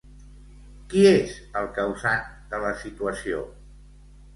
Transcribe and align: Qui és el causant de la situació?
Qui 0.93 1.03
és 1.11 1.37
el 1.63 1.69
causant 1.77 2.27
de 2.55 2.65
la 2.67 2.77
situació? 2.87 3.49